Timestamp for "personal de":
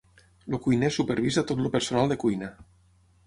1.77-2.19